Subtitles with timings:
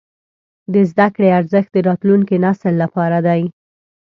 [0.73, 3.41] د زده کړې ارزښت د راتلونکي نسل لپاره دی.